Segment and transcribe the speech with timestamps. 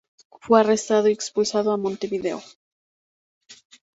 [0.39, 2.41] Fue arrestado y expulsado a Montevideo.